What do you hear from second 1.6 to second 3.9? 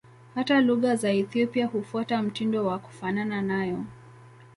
hufuata mtindo wa kufanana nayo.